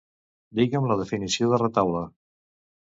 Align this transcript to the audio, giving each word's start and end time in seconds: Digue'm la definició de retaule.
Digue'm 0.59 0.89
la 0.93 0.97
definició 1.03 1.53
de 1.53 1.61
retaule. 1.67 2.05